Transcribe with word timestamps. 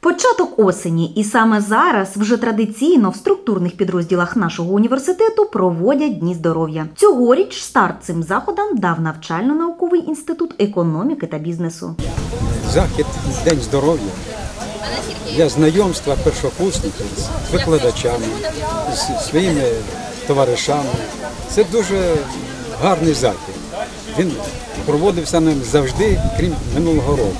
Початок 0.00 0.58
осені, 0.58 1.12
і 1.16 1.24
саме 1.24 1.60
зараз 1.60 2.16
вже 2.16 2.36
традиційно 2.36 3.10
в 3.10 3.16
структурних 3.16 3.76
підрозділах 3.76 4.36
нашого 4.36 4.72
університету 4.72 5.46
проводять 5.52 6.18
дні 6.18 6.34
здоров'я. 6.34 6.86
Цьогоріч 6.96 7.62
старт 7.62 7.94
цим 8.02 8.22
заходам 8.22 8.76
дав 8.76 9.00
навчально-науковий 9.00 10.08
інститут 10.08 10.54
економіки 10.58 11.26
та 11.26 11.38
бізнесу. 11.38 11.94
захід 12.72 13.06
День 13.44 13.60
здоров'я 13.60 14.10
для 15.36 15.48
знайомства 15.48 16.16
першокурсників 16.24 17.06
з 17.16 17.52
викладачами, 17.52 18.26
з 18.94 19.28
своїми 19.28 19.62
товаришами. 20.27 20.89
Це 21.49 21.63
дуже 21.63 22.15
гарний 22.81 23.13
захід. 23.13 23.55
Він 24.19 24.31
проводився 24.85 25.39
ним 25.39 25.61
завжди, 25.71 26.19
крім 26.37 26.55
минулого 26.73 27.11
року. 27.15 27.37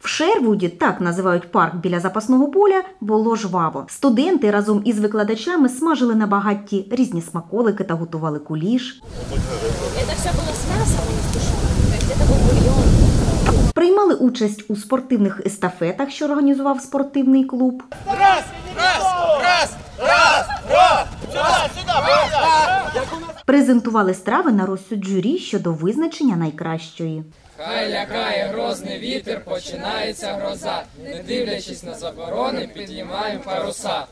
В 0.00 0.08
Шервуді, 0.08 0.68
так 0.68 1.00
називають 1.00 1.52
парк 1.52 1.74
біля 1.74 2.00
запасного 2.00 2.48
поля, 2.50 2.82
було 3.00 3.36
жваво. 3.36 3.86
Студенти 3.88 4.50
разом 4.50 4.82
із 4.84 4.98
викладачами 4.98 5.68
смажили 5.68 6.14
на 6.14 6.26
багатті 6.26 6.86
різні 6.90 7.22
смаколики 7.22 7.84
та 7.84 7.94
готували 7.94 8.38
куліш. 8.38 9.02
Это 10.00 10.14
все 10.16 10.30
было 10.30 10.52
с 10.52 10.64
мясом 10.70 11.04
и 11.10 11.20
с 11.22 11.32
тушенкой. 11.32 11.72
То 11.88 11.94
есть 11.94 12.10
это 12.10 12.24
был 12.28 12.38
бульон. 12.46 13.72
Приймали 13.74 14.14
участь 14.14 14.64
у 14.68 14.76
спортивних 14.76 15.40
естафетах, 15.46 16.10
що 16.10 16.24
організував 16.24 16.80
спортивний 16.80 17.44
клуб. 17.44 17.82
Презентували 23.45 24.13
страви 24.13 24.51
на 24.51 24.65
розсуд 24.65 25.05
журі 25.05 25.37
щодо 25.37 25.73
визначення 25.73 26.35
найкращої. 26.35 27.23
Хай 27.57 27.91
лякає 27.91 28.47
грозний 28.47 28.99
вітер, 28.99 29.43
починається 29.45 30.33
гроза. 30.33 30.83
Не 31.03 31.23
дивлячись 31.23 31.83
на 31.83 31.93
заборони, 31.93 32.69
підіймаємо 32.73 33.43
паруса. 33.45 34.05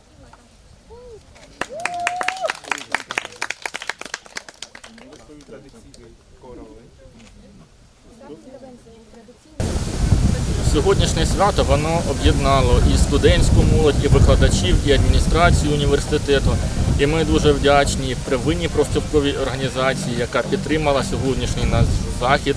Сьогоднішнє 10.73 11.25
свято 11.25 11.63
воно 11.63 12.01
об'єднало 12.11 12.81
і 12.93 12.97
студентську 12.97 13.63
молодь, 13.63 14.05
і 14.05 14.07
викладачів, 14.07 14.75
і 14.87 14.91
адміністрацію 14.91 15.73
університету. 15.73 16.57
І 16.99 17.05
ми 17.05 17.23
дуже 17.25 17.51
вдячні 17.51 18.15
первинній 18.29 18.67
профспілковій 18.67 19.33
організації, 19.33 20.15
яка 20.19 20.41
підтримала 20.41 21.03
сьогоднішній 21.03 21.63
наш 21.71 21.85
захід, 22.19 22.55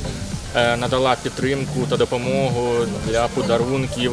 е, 0.56 0.77
надала 0.77 1.17
підтримку 1.22 1.81
та 1.91 1.97
допомогу 1.97 2.75
для 3.09 3.28
подарунків 3.28 4.12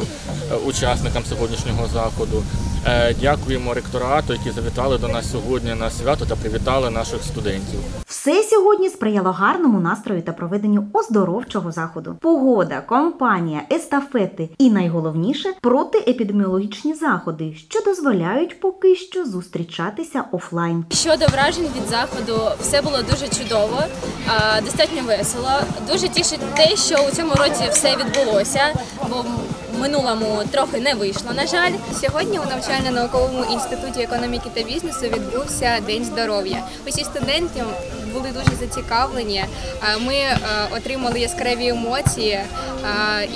е, 0.52 0.54
учасникам 0.54 1.22
сьогоднішнього 1.28 1.88
заходу. 1.92 2.42
Е, 2.86 3.14
Дякуємо 3.20 3.74
ректорату, 3.74 4.32
які 4.32 4.50
завітали 4.50 4.98
до 4.98 5.08
нас 5.08 5.30
сьогодні 5.32 5.74
на 5.74 5.90
свято 5.90 6.24
та 6.26 6.36
привітали 6.36 6.90
наших 6.90 7.22
студентів. 7.22 7.80
Все 8.26 8.42
сьогодні 8.42 8.88
сприяло 8.88 9.32
гарному 9.32 9.80
настрою 9.80 10.22
та 10.22 10.32
проведенню 10.32 10.88
оздоровчого 10.92 11.72
заходу. 11.72 12.16
Погода, 12.20 12.80
компанія, 12.80 13.62
естафети 13.72 14.48
і 14.58 14.70
найголовніше 14.70 15.48
протиепідеміологічні 15.60 16.94
заходи, 16.94 17.54
що 17.54 17.80
дозволяють 17.80 18.60
поки 18.60 18.96
що 18.96 19.24
зустрічатися 19.24 20.24
офлайн. 20.32 20.84
Щодо 20.90 21.26
вражень 21.26 21.68
від 21.76 21.88
заходу, 21.88 22.40
все 22.60 22.82
було 22.82 22.98
дуже 23.10 23.28
чудово, 23.28 23.82
достатньо 24.64 25.02
весело. 25.06 25.50
Дуже 25.92 26.08
тішить 26.08 26.54
те, 26.56 26.76
що 26.76 26.96
у 27.08 27.16
цьому 27.16 27.34
році 27.34 27.64
все 27.70 27.96
відбулося, 27.96 28.60
бо 29.10 29.24
минулому 29.80 30.42
трохи 30.50 30.80
не 30.80 30.94
вийшло, 30.94 31.30
на 31.36 31.46
жаль. 31.46 31.72
Сьогодні 32.00 32.38
у 32.38 32.42
навчально-науковому 32.42 33.44
інституті 33.52 34.00
економіки 34.00 34.50
та 34.54 34.62
бізнесу 34.62 35.06
відбувся 35.06 35.78
День 35.86 36.04
здоров'я. 36.04 36.62
Усі 36.86 37.04
студенти 37.04 37.64
були 38.16 38.28
дуже 38.32 38.56
зацікавлені. 38.56 39.44
Ми 40.06 40.14
е, 40.14 40.38
отримали 40.76 41.20
яскраві 41.20 41.68
емоції 41.68 42.32
е, 42.32 42.44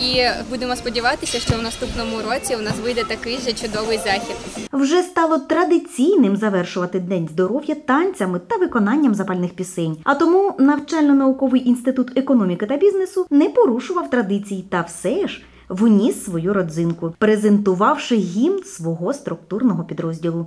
і 0.02 0.22
будемо 0.50 0.76
сподіватися, 0.76 1.40
що 1.40 1.54
в 1.58 1.62
наступному 1.62 2.16
році 2.30 2.56
у 2.56 2.62
нас 2.62 2.74
вийде 2.84 3.04
такий 3.04 3.38
же 3.38 3.52
чудовий 3.52 3.98
захід. 3.98 4.36
Вже 4.72 5.02
стало 5.02 5.38
традиційним 5.38 6.36
завершувати 6.36 7.00
День 7.00 7.28
здоров'я 7.32 7.74
танцями 7.74 8.40
та 8.46 8.56
виконанням 8.56 9.14
запальних 9.14 9.54
пісень. 9.54 9.96
А 10.04 10.14
тому 10.14 10.54
навчально-науковий 10.58 11.68
інститут 11.68 12.18
економіки 12.18 12.66
та 12.66 12.76
бізнесу 12.76 13.26
не 13.30 13.48
порушував 13.48 14.10
традицій 14.10 14.64
та 14.70 14.80
все 14.80 15.28
ж 15.28 15.42
вніс 15.70 16.24
свою 16.24 16.54
родзинку, 16.54 17.14
презентувавши 17.18 18.16
гімн 18.16 18.62
свого 18.64 19.14
структурного 19.14 19.84
підрозділу. 19.84 20.46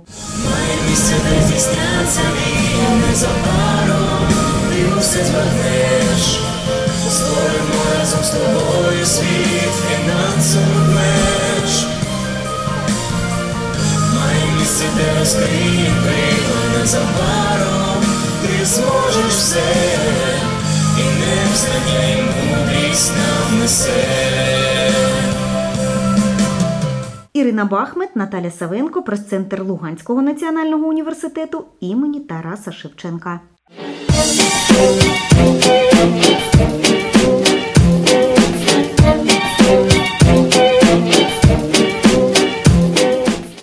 Ти 4.70 4.98
усе 4.98 5.24
збагнеш. 5.24 6.40
Створимо 7.10 7.82
разом 7.98 8.20
з 8.24 8.30
тобою 8.30 9.06
світ 9.06 9.72
фінансових 9.88 10.94
меж. 10.94 11.86
Має 14.14 14.58
місце, 14.58 14.84
де 14.96 15.18
розкриє 15.20 15.92
крила 16.02 16.80
незабаром, 16.80 18.04
ти 18.42 18.66
зможеш 18.66 19.32
все, 19.32 19.72
і 20.98 21.02
невзнання 21.02 22.04
й 22.08 22.22
мудрість 22.22 23.12
нам 23.16 23.60
несе. 23.60 24.53
Ірина 27.44 27.64
Бахмет, 27.64 28.16
Наталя 28.16 28.50
Савенко, 28.50 29.02
прес-центр 29.02 29.62
Луганського 29.62 30.22
національного 30.22 30.86
університету 30.86 31.64
імені 31.80 32.20
Тараса 32.20 32.72
Шевченка. 32.72 33.40